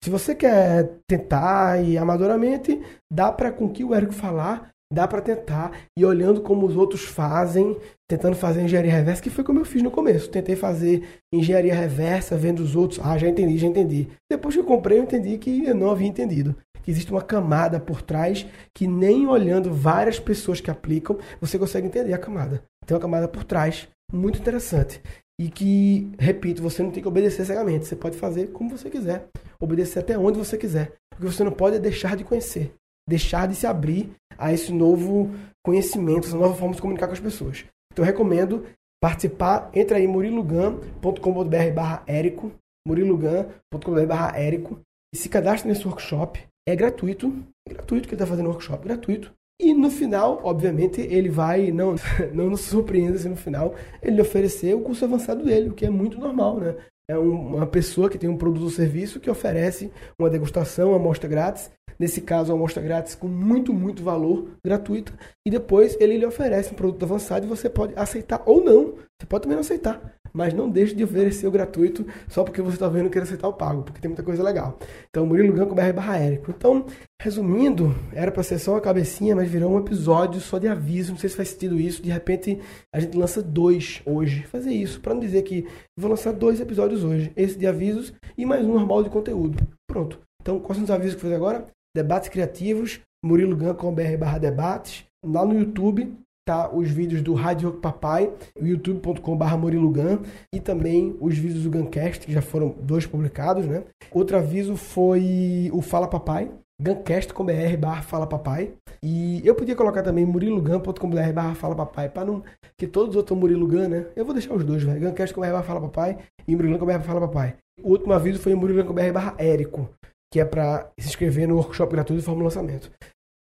Se 0.03 0.09
você 0.09 0.35
quer 0.35 0.99
tentar 1.07 1.83
e 1.85 1.99
amadoramente, 1.99 2.81
dá 3.13 3.31
para 3.33 3.53
com 3.53 3.69
que 3.69 3.85
o 3.85 3.95
Érico 3.95 4.13
falar, 4.13 4.71
dá 4.93 5.07
para 5.07 5.21
tentar 5.21 5.73
e 5.97 6.05
olhando 6.05 6.41
como 6.41 6.67
os 6.67 6.77
outros 6.77 7.05
fazem, 7.05 7.77
tentando 8.09 8.35
fazer 8.35 8.63
engenharia 8.63 8.93
reversa, 8.93 9.23
que 9.23 9.31
foi 9.31 9.45
como 9.45 9.61
eu 9.61 9.65
fiz 9.65 9.83
no 9.83 9.91
começo. 9.91 10.29
Tentei 10.29 10.57
fazer 10.57 11.05
engenharia 11.33 11.75
reversa, 11.75 12.37
vendo 12.37 12.61
os 12.61 12.75
outros. 12.75 13.01
Ah, 13.03 13.17
já 13.17 13.29
entendi, 13.29 13.57
já 13.57 13.67
entendi. 13.67 14.09
Depois 14.29 14.55
que 14.55 14.61
eu 14.61 14.65
comprei, 14.65 14.99
eu 14.99 15.05
entendi 15.05 15.39
que 15.39 15.65
eu 15.65 15.75
não 15.75 15.91
havia 15.91 16.09
entendido. 16.09 16.57
Que 16.83 16.91
existe 16.91 17.13
uma 17.13 17.23
camada 17.23 17.79
por 17.79 18.03
trás 18.03 18.47
que 18.75 18.87
nem 18.87 19.27
olhando 19.27 19.73
várias 19.73 20.19
pessoas 20.19 20.61
que 20.61 20.71
aplicam, 20.71 21.19
você 21.41 21.59
consegue 21.59 21.87
entender 21.87 22.13
a 22.13 22.19
camada. 22.19 22.65
Tem 22.87 22.95
uma 22.97 23.01
camada 23.01 23.29
por 23.29 23.45
trás 23.45 23.87
muito 24.13 24.39
interessante. 24.39 25.01
E 25.39 25.49
que, 25.49 26.11
repito, 26.19 26.63
você 26.63 26.83
não 26.83 26.91
tem 26.91 27.03
que 27.03 27.09
obedecer 27.09 27.47
cegamente. 27.47 27.87
Você 27.87 27.97
pode 27.97 28.17
fazer 28.17 28.49
como 28.49 28.77
você 28.77 28.91
quiser. 28.91 29.29
Obedecer 29.59 30.01
até 30.01 30.19
onde 30.19 30.39
você 30.39 30.59
quiser. 30.59 30.93
Porque 31.11 31.25
você 31.25 31.45
não 31.45 31.53
pode 31.53 31.79
deixar 31.79 32.17
de 32.17 32.25
conhecer. 32.25 32.75
Deixar 33.09 33.49
de 33.49 33.55
se 33.55 33.67
abrir 33.67 34.11
a 34.39 34.53
esse 34.53 34.73
novo 34.73 35.31
conhecimento, 35.65 36.27
essa 36.27 36.37
nova 36.37 36.55
forma 36.55 36.75
de 36.75 36.81
comunicar 36.81 37.07
com 37.07 37.13
as 37.13 37.21
pessoas. 37.21 37.65
Então 37.93 38.05
eu 38.05 38.11
recomendo 38.11 38.65
participar. 39.03 39.71
Entra 39.75 39.97
aí 39.97 40.07
murilogan.com.br 40.07 41.73
barra 41.75 42.03
Érico, 42.07 42.53
murilogan.com.br 42.87 44.07
barra 44.07 44.39
Érico 44.39 44.81
e 45.15 45.19
se 45.19 45.29
cadastre 45.29 45.69
nesse 45.69 45.87
workshop. 45.87 46.41
É 46.69 46.77
gratuito, 46.77 47.33
é 47.67 47.73
gratuito 47.73 48.07
que 48.07 48.15
ele 48.15 48.23
está 48.23 48.27
fazendo 48.27 48.47
o 48.47 48.51
workshop, 48.51 48.87
gratuito. 48.87 49.33
E 49.61 49.75
no 49.75 49.91
final, 49.91 50.41
obviamente, 50.43 51.01
ele 51.01 51.29
vai, 51.29 51.71
não, 51.71 51.95
não 52.33 52.49
nos 52.49 52.63
surpreenda 52.63 53.19
se 53.19 53.29
no 53.29 53.37
final 53.37 53.75
ele 54.03 54.21
oferecer 54.21 54.75
o 54.75 54.81
curso 54.81 55.05
avançado 55.05 55.45
dele, 55.45 55.69
o 55.69 55.75
que 55.75 55.85
é 55.85 55.91
muito 55.91 56.19
normal, 56.19 56.59
né? 56.59 56.77
É 57.11 57.19
uma 57.19 57.67
pessoa 57.67 58.09
que 58.09 58.17
tem 58.17 58.31
um 58.31 58.37
produto 58.37 58.63
ou 58.63 58.71
serviço 58.71 59.19
que 59.19 59.29
oferece 59.29 59.91
uma 60.19 60.31
degustação, 60.31 60.91
uma 60.91 60.97
amostra 60.97 61.29
grátis 61.29 61.69
nesse 62.01 62.23
caso, 62.23 62.53
amostra 62.53 62.83
grátis 62.83 63.15
com 63.15 63.29
muito, 63.29 63.75
muito 63.75 64.03
valor, 64.03 64.49
gratuita, 64.65 65.13
e 65.47 65.51
depois 65.51 65.97
ele 66.01 66.17
lhe 66.17 66.25
oferece 66.25 66.73
um 66.73 66.75
produto 66.75 67.03
avançado 67.03 67.45
e 67.45 67.49
você 67.49 67.69
pode 67.69 67.93
aceitar 67.95 68.43
ou 68.47 68.65
não. 68.65 68.95
Você 69.21 69.27
pode 69.29 69.43
também 69.43 69.57
não 69.57 69.61
aceitar, 69.61 70.15
mas 70.33 70.55
não 70.55 70.71
deixe 70.71 70.95
de 70.95 71.05
oferecer 71.05 71.47
o 71.47 71.51
gratuito 71.51 72.07
só 72.27 72.43
porque 72.43 72.63
você 72.63 72.77
está 72.77 72.89
vendo 72.89 73.05
que 73.05 73.13
quer 73.13 73.23
aceitar 73.23 73.47
o 73.49 73.53
pago, 73.53 73.83
porque 73.83 74.01
tem 74.01 74.09
muita 74.09 74.23
coisa 74.23 74.43
legal. 74.43 74.79
Então, 75.11 75.27
Murilo 75.27 75.53
Ganco 75.53 75.75
barra 75.75 76.17
Érico. 76.17 76.51
Então, 76.51 76.87
Resumindo, 77.23 77.95
era 78.15 78.33
para 78.33 78.43
ser 78.43 78.59
só 78.59 78.73
uma 78.73 78.81
cabecinha, 78.81 79.37
mas 79.37 79.51
virou 79.51 79.71
um 79.71 79.79
episódio 79.79 80.41
só 80.41 80.57
de 80.57 80.67
aviso. 80.67 81.13
Não 81.13 81.19
sei 81.19 81.29
se 81.29 81.37
faz 81.37 81.51
sentido 81.51 81.79
isso. 81.79 82.01
De 82.01 82.11
repente, 82.11 82.59
a 82.91 82.99
gente 82.99 83.15
lança 83.15 83.43
dois 83.43 84.01
hoje. 84.07 84.45
Fazer 84.45 84.73
isso, 84.73 85.03
para 85.03 85.13
não 85.13 85.21
dizer 85.21 85.43
que 85.43 85.69
vou 85.95 86.09
lançar 86.09 86.33
dois 86.33 86.63
episódios 86.63 87.05
hoje. 87.05 87.31
Esse 87.37 87.59
de 87.59 87.67
avisos 87.67 88.15
e 88.39 88.47
mais 88.47 88.65
um 88.65 88.73
normal 88.73 89.03
de 89.03 89.11
conteúdo. 89.11 89.63
Pronto. 89.87 90.19
Então, 90.41 90.59
quais 90.61 90.79
são 90.79 90.85
os 90.85 90.91
avisos 90.91 91.15
que 91.15 91.27
eu 91.27 91.29
fiz 91.29 91.37
agora? 91.37 91.67
Debates 91.95 92.29
criativos, 92.29 93.01
Murilo 93.25 93.57
Gun 93.57 93.75
com 93.75 93.95
BR 93.95 94.17
debates. 94.41 95.05
Lá 95.25 95.45
no 95.45 95.59
YouTube, 95.59 96.15
tá 96.47 96.71
os 96.73 96.91
vídeos 96.91 97.23
do 97.23 97.35
Rádio 97.35 97.73
Papai, 97.73 98.33
youtube.com.br 98.61 99.57
Morilugan, 99.57 100.21
e 100.55 100.61
também 100.61 101.17
os 101.21 101.37
vídeos 101.37 101.65
do 101.65 101.71
Guncast, 101.71 102.27
que 102.27 102.33
já 102.33 102.41
foram 102.41 102.75
dois 102.81 103.07
publicados, 103.07 103.67
né? 103.67 103.85
Outro 104.11 104.37
aviso 104.37 104.77
foi 104.77 105.71
o 105.73 105.83
Fala 105.83 106.09
Papai, 106.09 106.51
guncast.com.br 106.81 107.77
barra 107.79 108.03
fala 108.03 108.27
papai. 108.27 108.73
E 109.03 109.43
eu 109.47 109.55
podia 109.55 109.77
colocar 109.77 110.03
também 110.03 110.25
murilogan.com.br 110.25 111.33
barra 111.35 111.55
fala 111.55 111.75
papai, 111.75 112.09
para 112.09 112.25
não... 112.25 112.43
que 112.77 112.87
todos 112.87 113.11
os 113.11 113.17
outros 113.17 113.39
Murilo 113.39 113.67
Gun, 113.67 113.89
né? 113.89 114.07
Eu 114.17 114.25
vou 114.25 114.33
deixar 114.33 114.55
os 114.55 114.65
dois, 114.65 114.83
velho. 114.83 115.01
guncast.com.br 115.01 115.51
barra 115.51 115.63
fala 115.63 115.81
papai 115.81 116.19
e 116.49 116.57
murilogan.com.br 116.57 117.05
fala 117.05 117.21
papai. 117.21 117.57
O 117.83 117.91
último 117.91 118.13
aviso 118.13 118.39
foi 118.39 118.55
murilogan.com.br 118.55 119.13
barra 119.13 119.35
érico, 119.39 119.91
que 120.33 120.41
é 120.41 120.45
para 120.45 120.91
se 120.99 121.09
inscrever 121.09 121.49
no 121.49 121.57
workshop 121.57 121.93
gratuito 121.93 122.21
de 122.21 122.27
Fórmula 122.27 122.45
Lançamento. 122.45 122.91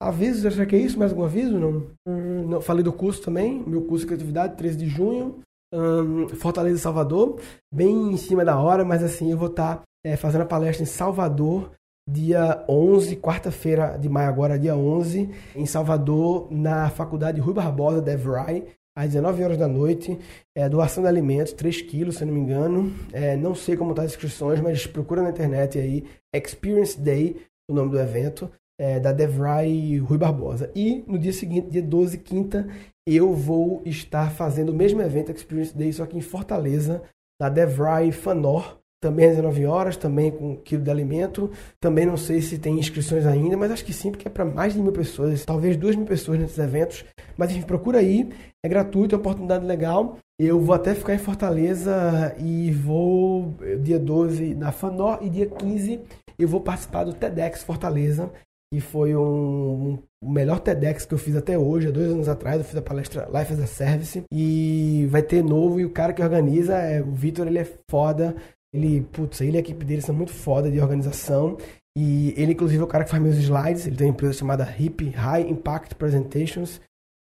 Avisos, 0.00 0.44
acha 0.44 0.66
que 0.66 0.76
é 0.76 0.78
isso? 0.78 0.98
Mais 0.98 1.10
algum 1.10 1.24
aviso? 1.24 1.58
Não. 1.58 1.90
Hum, 2.06 2.48
não. 2.48 2.60
Falei 2.60 2.82
do 2.82 2.92
curso 2.92 3.22
também, 3.22 3.62
meu 3.66 3.82
curso 3.82 4.04
de 4.04 4.08
criatividade, 4.08 4.56
13 4.56 4.76
de 4.76 4.86
junho. 4.86 5.40
Hum, 5.74 6.28
Fortaleza 6.28 6.78
Salvador, 6.78 7.40
bem 7.72 8.12
em 8.12 8.16
cima 8.16 8.44
da 8.44 8.58
hora, 8.58 8.84
mas 8.84 9.02
assim, 9.02 9.30
eu 9.30 9.36
vou 9.36 9.48
estar 9.48 9.78
tá, 9.78 9.82
é, 10.04 10.16
fazendo 10.16 10.42
a 10.42 10.46
palestra 10.46 10.82
em 10.82 10.86
Salvador 10.86 11.72
dia 12.08 12.64
11, 12.68 13.16
quarta-feira 13.16 13.98
de 13.98 14.08
maio 14.08 14.28
agora, 14.28 14.58
dia 14.58 14.76
11, 14.76 15.28
em 15.56 15.66
Salvador, 15.66 16.46
na 16.50 16.88
Faculdade 16.88 17.40
Rui 17.40 17.52
Barbosa, 17.52 18.00
DevRai, 18.00 18.64
às 18.96 19.08
19 19.08 19.44
horas 19.44 19.58
da 19.58 19.68
noite. 19.68 20.18
É, 20.56 20.68
doação 20.68 21.02
de 21.02 21.08
alimentos, 21.08 21.52
3 21.52 21.82
quilos, 21.82 22.16
se 22.16 22.24
não 22.24 22.32
me 22.32 22.40
engano. 22.40 22.92
É, 23.12 23.36
não 23.36 23.54
sei 23.54 23.76
como 23.76 23.90
estão 23.90 24.02
tá 24.02 24.06
as 24.06 24.12
inscrições, 24.12 24.60
mas 24.60 24.86
procura 24.86 25.22
na 25.22 25.30
internet 25.30 25.78
aí, 25.78 26.04
Experience 26.34 26.98
Day, 26.98 27.36
o 27.70 27.74
nome 27.74 27.90
do 27.90 28.00
evento, 28.00 28.50
é, 28.80 28.98
da 28.98 29.12
DevRai 29.12 29.98
Rui 29.98 30.16
Barbosa. 30.16 30.72
E 30.74 31.04
no 31.06 31.18
dia 31.18 31.32
seguinte, 31.32 31.70
dia 31.70 31.82
12, 31.82 32.18
quinta, 32.18 32.66
eu 33.06 33.32
vou 33.34 33.82
estar 33.84 34.30
fazendo 34.30 34.70
o 34.70 34.74
mesmo 34.74 35.02
evento, 35.02 35.30
Experience 35.30 35.76
Day, 35.76 35.92
só 35.92 36.06
que 36.06 36.16
em 36.16 36.22
Fortaleza, 36.22 37.02
da 37.40 37.48
DevRai 37.48 38.10
Fanor, 38.12 38.78
também 39.00 39.26
às 39.26 39.36
19 39.36 39.66
horas, 39.66 39.96
também 39.96 40.30
com 40.30 40.56
quilo 40.56 40.82
de 40.82 40.90
alimento. 40.90 41.50
Também 41.80 42.06
não 42.06 42.16
sei 42.16 42.40
se 42.40 42.58
tem 42.58 42.78
inscrições 42.78 43.26
ainda, 43.26 43.56
mas 43.56 43.70
acho 43.70 43.84
que 43.84 43.92
sim, 43.92 44.10
porque 44.10 44.28
é 44.28 44.30
para 44.30 44.44
mais 44.44 44.74
de 44.74 44.80
mil 44.80 44.92
pessoas, 44.92 45.44
talvez 45.44 45.76
duas 45.76 45.96
mil 45.96 46.06
pessoas 46.06 46.38
nesses 46.38 46.58
eventos. 46.58 47.04
Mas 47.36 47.50
enfim, 47.50 47.62
procura 47.62 47.98
aí, 47.98 48.28
é 48.64 48.68
gratuito, 48.68 49.14
é 49.14 49.18
uma 49.18 49.22
oportunidade 49.22 49.64
legal. 49.64 50.18
Eu 50.38 50.60
vou 50.60 50.74
até 50.74 50.94
ficar 50.94 51.14
em 51.14 51.18
Fortaleza 51.18 52.34
e 52.38 52.70
vou 52.70 53.54
dia 53.82 53.98
12 53.98 54.54
na 54.54 54.70
Fanor 54.70 55.18
e 55.22 55.30
dia 55.30 55.46
15 55.46 56.00
eu 56.38 56.48
vou 56.48 56.60
participar 56.60 57.04
do 57.04 57.14
TEDx 57.14 57.62
Fortaleza, 57.62 58.30
que 58.72 58.80
foi 58.80 59.16
um, 59.16 59.22
um 59.22 59.98
o 60.20 60.30
melhor 60.30 60.58
TEDx 60.58 61.06
que 61.06 61.14
eu 61.14 61.18
fiz 61.18 61.36
até 61.36 61.56
hoje, 61.56 61.88
há 61.88 61.90
dois 61.90 62.10
anos 62.10 62.28
atrás, 62.28 62.58
eu 62.58 62.64
fiz 62.64 62.76
a 62.76 62.82
palestra 62.82 63.28
Life 63.32 63.52
as 63.52 63.60
a 63.60 63.66
Service 63.66 64.24
e 64.32 65.06
vai 65.08 65.22
ter 65.22 65.42
novo 65.42 65.78
e 65.78 65.84
o 65.84 65.90
cara 65.90 66.12
que 66.12 66.22
organiza 66.22 66.74
é 66.74 67.00
o 67.00 67.12
Vitor, 67.12 67.46
ele 67.46 67.60
é 67.60 67.66
foda, 67.88 68.34
ele, 68.74 69.00
putz, 69.00 69.40
ele 69.40 69.52
e 69.52 69.56
a 69.56 69.60
equipe 69.60 69.84
dele 69.84 70.02
são 70.02 70.14
muito 70.14 70.32
foda 70.32 70.70
de 70.70 70.80
organização. 70.80 71.56
E 71.96 72.34
ele, 72.36 72.52
inclusive, 72.52 72.80
é 72.80 72.84
o 72.84 72.88
cara 72.88 73.04
que 73.04 73.10
faz 73.10 73.22
meus 73.22 73.36
slides. 73.36 73.86
Ele 73.86 73.96
tem 73.96 74.06
uma 74.06 74.12
empresa 74.12 74.34
chamada 74.34 74.64
HIP, 74.64 75.10
High 75.10 75.48
Impact 75.48 75.94
Presentations. 75.94 76.80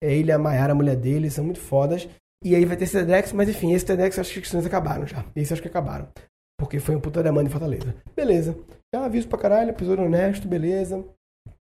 É 0.02 0.12
ele 0.12 0.32
a 0.32 0.38
Mayara, 0.38 0.72
a 0.72 0.76
mulher 0.76 0.96
dele, 0.96 1.30
são 1.30 1.44
muito 1.44 1.60
fodas. 1.60 2.08
E 2.44 2.54
aí 2.54 2.64
vai 2.64 2.76
ter 2.76 2.84
esse 2.84 2.98
TEDx, 2.98 3.32
mas 3.32 3.48
enfim, 3.48 3.72
esse 3.72 3.84
TEDx 3.84 4.18
acho 4.18 4.30
que 4.32 4.38
as 4.38 4.42
inscrições 4.42 4.66
acabaram 4.66 5.06
já. 5.06 5.24
Esse 5.34 5.52
acho 5.52 5.62
que 5.62 5.68
acabaram. 5.68 6.08
Porque 6.58 6.78
foi 6.78 6.96
um 6.96 7.00
puta 7.00 7.22
demanda 7.22 7.48
em 7.48 7.52
Fortaleza. 7.52 7.94
Beleza. 8.14 8.58
Já 8.94 9.04
aviso 9.04 9.28
pra 9.28 9.38
caralho, 9.38 9.70
episódio 9.70 10.04
honesto, 10.04 10.48
beleza. 10.48 11.04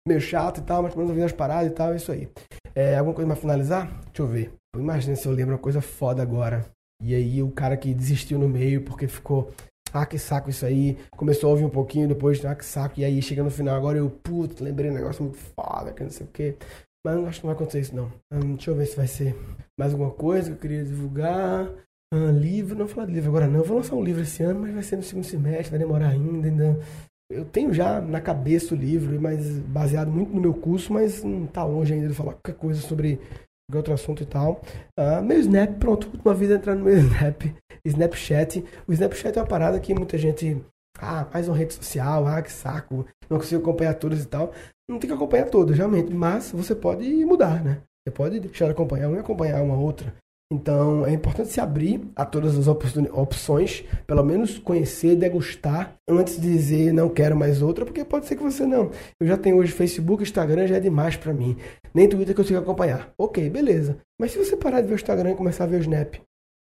Meio 0.07 0.21
chato 0.21 0.59
e 0.59 0.63
tal, 0.63 0.83
mas 0.83 0.91
pelo 0.91 1.05
menos 1.05 1.11
ouvindo 1.11 1.25
as 1.25 1.31
paradas 1.31 1.71
e 1.71 1.75
tal, 1.75 1.93
é 1.93 1.95
isso 1.95 2.11
aí. 2.11 2.29
É, 2.73 2.97
alguma 2.97 3.15
coisa 3.15 3.27
pra 3.27 3.39
finalizar? 3.39 3.87
Deixa 4.05 4.21
eu 4.21 4.27
ver. 4.27 4.53
Imagina 4.75 5.15
se 5.15 5.27
eu 5.27 5.31
lembro 5.31 5.53
uma 5.53 5.61
coisa 5.61 5.81
foda 5.81 6.21
agora. 6.21 6.65
E 7.01 7.13
aí 7.13 7.43
o 7.43 7.51
cara 7.51 7.77
que 7.77 7.93
desistiu 7.93 8.39
no 8.39 8.47
meio 8.47 8.81
porque 8.83 9.07
ficou, 9.07 9.51
ah, 9.93 10.05
que 10.05 10.17
saco 10.17 10.49
isso 10.49 10.65
aí. 10.65 10.97
Começou 11.11 11.49
a 11.49 11.51
ouvir 11.51 11.65
um 11.65 11.69
pouquinho, 11.69 12.07
depois, 12.07 12.43
ah, 12.45 12.55
que 12.55 12.65
saco. 12.65 12.99
E 12.99 13.05
aí 13.05 13.21
chega 13.21 13.43
no 13.43 13.51
final, 13.51 13.75
agora 13.75 13.97
eu, 13.97 14.09
puto, 14.09 14.63
lembrei 14.63 14.91
um 14.91 14.93
negócio 14.93 15.23
muito 15.23 15.37
foda, 15.37 15.93
que 15.93 16.03
não 16.03 16.09
sei 16.09 16.25
o 16.25 16.29
quê. 16.29 16.55
Mas 17.05 17.17
acho 17.27 17.39
que 17.39 17.45
não 17.45 17.53
vai 17.53 17.55
acontecer 17.55 17.79
isso 17.81 17.95
não. 17.95 18.11
Hum, 18.31 18.55
deixa 18.55 18.71
eu 18.71 18.75
ver 18.75 18.87
se 18.87 18.97
vai 18.97 19.07
ser 19.07 19.35
mais 19.79 19.93
alguma 19.93 20.11
coisa 20.11 20.49
que 20.49 20.55
eu 20.55 20.59
queria 20.59 20.83
divulgar. 20.83 21.69
Hum, 22.11 22.31
livro, 22.31 22.75
não 22.75 22.87
vou 22.87 22.95
falar 22.95 23.07
de 23.07 23.13
livro 23.13 23.29
agora 23.29 23.47
não. 23.47 23.59
Eu 23.59 23.65
vou 23.65 23.77
lançar 23.77 23.95
um 23.95 24.03
livro 24.03 24.23
esse 24.23 24.41
ano, 24.41 24.61
mas 24.61 24.73
vai 24.73 24.83
ser 24.83 24.95
no 24.95 25.03
segundo 25.03 25.23
semestre, 25.23 25.69
vai 25.69 25.79
demorar 25.79 26.09
ainda, 26.09 26.47
ainda. 26.47 26.79
Eu 27.31 27.45
tenho 27.45 27.73
já 27.73 28.01
na 28.01 28.19
cabeça 28.19 28.73
o 28.73 28.77
livro, 28.77 29.19
mas 29.21 29.59
baseado 29.59 30.11
muito 30.11 30.33
no 30.33 30.41
meu 30.41 30.53
curso, 30.53 30.93
mas 30.93 31.23
não 31.23 31.45
tá 31.45 31.63
longe 31.63 31.93
ainda 31.93 32.07
de 32.07 32.13
falar 32.13 32.33
qualquer 32.33 32.55
coisa 32.55 32.81
sobre 32.81 33.19
outro 33.73 33.93
assunto 33.93 34.23
e 34.23 34.25
tal. 34.25 34.61
Uh, 34.97 35.23
meu 35.23 35.39
Snap, 35.39 35.77
pronto, 35.79 36.07
última 36.07 36.33
vez 36.33 36.51
entrando 36.51 36.79
no 36.79 36.85
meu 36.85 36.97
Snap, 36.99 37.43
Snapchat. 37.85 38.63
O 38.87 38.93
Snapchat 38.93 39.37
é 39.37 39.41
uma 39.41 39.47
parada 39.47 39.79
que 39.79 39.93
muita 39.93 40.17
gente, 40.17 40.63
ah, 40.99 41.25
faz 41.25 41.47
uma 41.47 41.57
rede 41.57 41.73
social, 41.73 42.27
ah, 42.27 42.41
que 42.41 42.51
saco, 42.51 43.05
não 43.29 43.37
consigo 43.37 43.61
acompanhar 43.61 43.95
todas 43.95 44.23
e 44.23 44.27
tal. 44.27 44.51
Não 44.89 44.99
tem 44.99 45.09
que 45.09 45.15
acompanhar 45.15 45.49
todas, 45.49 45.77
realmente, 45.77 46.13
mas 46.13 46.51
você 46.51 46.75
pode 46.75 47.03
mudar, 47.25 47.63
né? 47.63 47.81
Você 48.05 48.11
pode 48.13 48.39
deixar 48.39 48.65
de 48.65 48.71
acompanhar 48.71 49.07
uma 49.07 49.17
e 49.17 49.19
acompanhar 49.19 49.63
uma 49.63 49.75
outra. 49.75 50.13
Então 50.51 51.05
é 51.05 51.11
importante 51.11 51.49
se 51.49 51.59
abrir 51.59 52.01
a 52.15 52.23
todas 52.23 52.55
as 52.55 52.67
opções, 52.67 53.83
pelo 54.05 54.23
menos 54.23 54.59
conhecer, 54.59 55.15
degustar, 55.15 55.95
antes 56.07 56.39
de 56.39 56.51
dizer 56.51 56.93
não 56.93 57.09
quero 57.09 57.35
mais 57.35 57.61
outra, 57.61 57.83
porque 57.83 58.05
pode 58.05 58.27
ser 58.27 58.35
que 58.35 58.43
você 58.43 58.65
não. 58.65 58.91
Eu 59.19 59.25
já 59.25 59.37
tenho 59.37 59.57
hoje 59.57 59.71
Facebook, 59.71 60.21
Instagram, 60.21 60.67
já 60.67 60.77
é 60.77 60.79
demais 60.79 61.15
para 61.15 61.33
mim. 61.33 61.57
Nem 61.93 62.07
Twitter 62.07 62.35
que 62.35 62.41
eu 62.41 62.45
consigo 62.45 62.59
acompanhar. 62.59 63.11
Ok, 63.17 63.49
beleza. 63.49 63.97
Mas 64.19 64.31
se 64.31 64.37
você 64.37 64.55
parar 64.55 64.81
de 64.81 64.87
ver 64.87 64.93
o 64.93 64.95
Instagram 64.95 65.31
e 65.31 65.35
começar 65.35 65.63
a 65.63 65.67
ver 65.67 65.77
o 65.77 65.81
Snap, 65.81 66.15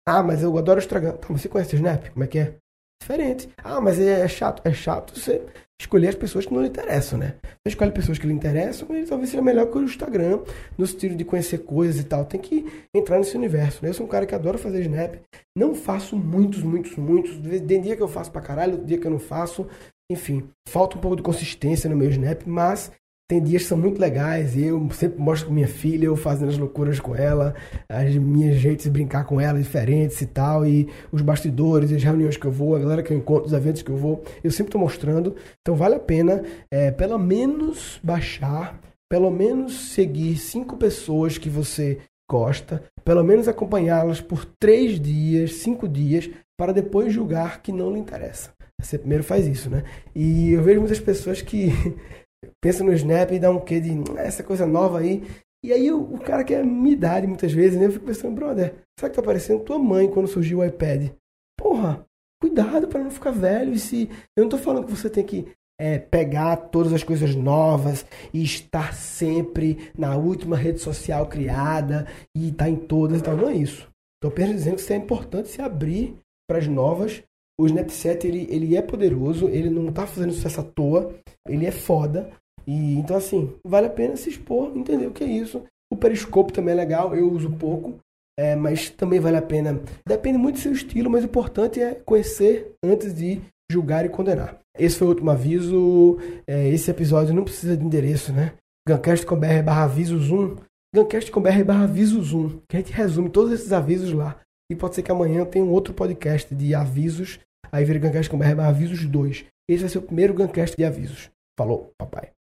ah, 0.06 0.22
mas 0.22 0.42
eu 0.42 0.56
adoro 0.56 0.78
o 0.78 0.82
Instagram. 0.82 1.12
Tá, 1.12 1.28
você 1.28 1.48
conhece 1.48 1.74
o 1.74 1.76
Snap? 1.76 2.08
Como 2.10 2.24
é 2.24 2.26
que 2.28 2.38
é? 2.38 2.61
Diferente. 3.02 3.48
Ah, 3.64 3.80
mas 3.80 3.98
é, 3.98 4.20
é 4.20 4.28
chato. 4.28 4.62
É 4.64 4.72
chato 4.72 5.18
você 5.18 5.42
escolher 5.80 6.08
as 6.08 6.14
pessoas 6.14 6.46
que 6.46 6.54
não 6.54 6.62
lhe 6.62 6.68
interessam, 6.68 7.18
né? 7.18 7.34
Você 7.42 7.70
escolhe 7.70 7.90
pessoas 7.90 8.16
que 8.16 8.28
lhe 8.28 8.32
interessam, 8.32 8.86
ele 8.94 9.04
talvez 9.04 9.30
seja 9.30 9.42
melhor 9.42 9.66
que 9.66 9.76
o 9.76 9.82
Instagram, 9.82 10.40
no 10.78 10.86
sentido 10.86 11.16
de 11.16 11.24
conhecer 11.24 11.58
coisas 11.58 12.00
e 12.00 12.04
tal. 12.04 12.24
Tem 12.24 12.40
que 12.40 12.64
entrar 12.94 13.18
nesse 13.18 13.36
universo, 13.36 13.82
né? 13.82 13.90
Eu 13.90 13.94
sou 13.94 14.06
um 14.06 14.08
cara 14.08 14.24
que 14.24 14.36
adora 14.36 14.56
fazer 14.56 14.82
snap. 14.82 15.16
Não 15.56 15.74
faço 15.74 16.16
muitos, 16.16 16.62
muitos, 16.62 16.96
muitos. 16.96 17.36
Tem 17.66 17.80
dia 17.80 17.96
que 17.96 18.02
eu 18.02 18.08
faço 18.08 18.30
pra 18.30 18.40
caralho, 18.40 18.78
dia 18.78 18.98
que 18.98 19.06
eu 19.06 19.10
não 19.10 19.18
faço. 19.18 19.66
Enfim, 20.08 20.48
falta 20.68 20.96
um 20.96 21.00
pouco 21.00 21.16
de 21.16 21.22
consistência 21.24 21.90
no 21.90 21.96
meu 21.96 22.08
snap, 22.08 22.42
mas 22.46 22.92
tem 23.32 23.42
dias 23.42 23.62
que 23.62 23.68
são 23.68 23.78
muito 23.78 23.98
legais 23.98 24.54
e 24.54 24.66
eu 24.66 24.90
sempre 24.90 25.18
mostro 25.18 25.48
com 25.48 25.54
minha 25.54 25.66
filha, 25.66 26.04
eu 26.04 26.14
fazendo 26.14 26.50
as 26.50 26.58
loucuras 26.58 27.00
com 27.00 27.16
ela, 27.16 27.54
as 27.88 28.14
minhas 28.14 28.56
jeitos 28.56 28.84
de 28.84 28.90
brincar 28.90 29.24
com 29.24 29.40
ela 29.40 29.58
diferentes 29.58 30.20
e 30.20 30.26
tal, 30.26 30.66
e 30.66 30.86
os 31.10 31.22
bastidores, 31.22 31.90
as 31.90 32.02
reuniões 32.02 32.36
que 32.36 32.44
eu 32.44 32.52
vou, 32.52 32.76
a 32.76 32.78
galera 32.78 33.02
que 33.02 33.10
eu 33.10 33.16
encontro, 33.16 33.46
os 33.46 33.54
eventos 33.54 33.80
que 33.80 33.90
eu 33.90 33.96
vou, 33.96 34.22
eu 34.44 34.50
sempre 34.50 34.68
estou 34.68 34.80
mostrando. 34.82 35.34
Então 35.62 35.74
vale 35.74 35.94
a 35.94 35.98
pena, 35.98 36.42
é, 36.70 36.90
pelo 36.90 37.18
menos 37.18 37.98
baixar, 38.02 38.78
pelo 39.08 39.30
menos 39.30 39.94
seguir 39.94 40.36
cinco 40.36 40.76
pessoas 40.76 41.38
que 41.38 41.48
você 41.48 42.00
gosta, 42.30 42.84
pelo 43.02 43.24
menos 43.24 43.48
acompanhá-las 43.48 44.20
por 44.20 44.44
três 44.44 45.00
dias, 45.00 45.54
cinco 45.54 45.88
dias, 45.88 46.28
para 46.54 46.70
depois 46.72 47.14
julgar 47.14 47.62
que 47.62 47.72
não 47.72 47.94
lhe 47.94 47.98
interessa. 47.98 48.50
Você 48.78 48.98
primeiro 48.98 49.22
faz 49.22 49.46
isso, 49.46 49.70
né? 49.70 49.84
E 50.14 50.52
eu 50.52 50.62
vejo 50.62 50.80
muitas 50.80 50.98
pessoas 51.00 51.40
que 51.40 51.70
pensa 52.60 52.84
no 52.84 52.92
Snap 52.92 53.30
e 53.32 53.38
dá 53.38 53.50
um 53.50 53.60
quê 53.60 53.80
de 53.80 53.90
essa 54.16 54.42
coisa 54.42 54.66
nova 54.66 55.00
aí. 55.00 55.22
E 55.64 55.72
aí 55.72 55.92
o, 55.92 56.00
o 56.00 56.18
cara 56.18 56.42
quer 56.42 56.64
me 56.64 56.92
idade 56.92 57.26
muitas 57.26 57.52
vezes, 57.52 57.78
né? 57.78 57.86
Eu 57.86 57.92
fico 57.92 58.06
pensando, 58.06 58.34
brother, 58.34 58.74
será 58.98 59.10
que 59.10 59.16
tá 59.16 59.22
parecendo 59.22 59.62
tua 59.62 59.78
mãe 59.78 60.10
quando 60.10 60.26
surgiu 60.28 60.58
o 60.58 60.64
iPad? 60.64 61.12
Porra, 61.58 62.04
cuidado 62.40 62.88
para 62.88 63.02
não 63.02 63.10
ficar 63.10 63.30
velho. 63.30 63.72
E 63.72 63.78
se. 63.78 64.10
Eu 64.36 64.42
não 64.42 64.48
tô 64.48 64.58
falando 64.58 64.86
que 64.86 64.90
você 64.90 65.08
tem 65.08 65.24
que 65.24 65.46
é, 65.80 65.98
pegar 65.98 66.56
todas 66.56 66.92
as 66.92 67.02
coisas 67.02 67.34
novas 67.34 68.04
e 68.32 68.42
estar 68.42 68.92
sempre 68.92 69.90
na 69.96 70.16
última 70.16 70.56
rede 70.56 70.80
social 70.80 71.28
criada 71.28 72.06
e 72.36 72.48
estar 72.48 72.64
tá 72.64 72.70
em 72.70 72.76
todas 72.76 73.20
e 73.20 73.22
tal. 73.22 73.36
Não 73.36 73.48
é 73.48 73.54
isso. 73.54 73.88
Estou 74.16 74.30
apenas 74.30 74.56
dizendo 74.56 74.76
que 74.76 74.92
é 74.92 74.96
importante 74.96 75.48
se 75.48 75.62
abrir 75.62 76.16
para 76.48 76.58
as 76.58 76.68
novas 76.68 77.22
o 77.62 77.66
Snapchat 77.66 78.26
ele, 78.26 78.46
ele 78.50 78.76
é 78.76 78.82
poderoso, 78.82 79.48
ele 79.48 79.70
não 79.70 79.92
tá 79.92 80.04
fazendo 80.04 80.32
sucesso 80.32 80.60
à 80.60 80.64
toa, 80.64 81.14
ele 81.48 81.64
é 81.64 81.70
foda. 81.70 82.30
E 82.66 82.94
então 82.94 83.16
assim, 83.16 83.52
vale 83.64 83.86
a 83.86 83.90
pena 83.90 84.16
se 84.16 84.28
expor, 84.30 84.76
entender 84.76 85.06
o 85.06 85.12
que 85.12 85.22
é 85.22 85.28
isso. 85.28 85.62
O 85.92 85.96
Periscope 85.96 86.52
também 86.52 86.72
é 86.72 86.76
legal, 86.76 87.14
eu 87.14 87.30
uso 87.30 87.50
pouco, 87.50 87.98
é, 88.36 88.56
mas 88.56 88.90
também 88.90 89.20
vale 89.20 89.36
a 89.36 89.42
pena. 89.42 89.80
Depende 90.06 90.38
muito 90.38 90.56
do 90.56 90.60
seu 90.60 90.72
estilo, 90.72 91.08
mas 91.08 91.22
o 91.22 91.26
importante 91.26 91.80
é 91.80 91.94
conhecer 91.94 92.74
antes 92.84 93.14
de 93.14 93.40
julgar 93.70 94.04
e 94.04 94.08
condenar. 94.08 94.58
Esse 94.76 94.96
foi 94.96 95.06
o 95.06 95.10
último 95.10 95.30
aviso. 95.30 96.18
É, 96.46 96.68
esse 96.68 96.90
episódio 96.90 97.34
não 97.34 97.44
precisa 97.44 97.76
de 97.76 97.84
endereço, 97.84 98.32
né? 98.32 98.54
Guncast.com.br 98.88 99.62
barra 99.64 99.84
aviso 99.84 100.18
zoom. 100.18 100.56
Guncast.com.br 100.94 101.64
barra 101.64 101.84
aviso 101.84 102.22
zoom. 102.22 102.58
Que 102.68 102.76
a 102.76 102.80
gente 102.80 102.92
resume 102.92 103.30
todos 103.30 103.52
esses 103.52 103.72
avisos 103.72 104.12
lá. 104.12 104.40
E 104.70 104.74
pode 104.74 104.94
ser 104.94 105.02
que 105.02 105.12
amanhã 105.12 105.44
tenha 105.44 105.64
um 105.64 105.70
outro 105.70 105.92
podcast 105.92 106.54
de 106.54 106.74
avisos 106.74 107.38
Aí 107.72 107.84
vira 107.84 107.98
Guncast 107.98 108.28
com 108.30 108.38
BR, 108.38 108.60
avisa 108.60 108.92
os 108.92 109.06
dois. 109.06 109.44
Esse 109.68 109.80
vai 109.80 109.88
ser 109.88 109.98
o 109.98 110.02
primeiro 110.02 110.34
Guncast 110.34 110.76
de 110.76 110.84
avisos. 110.84 111.30
Falou, 111.58 111.92
papai. 111.98 112.32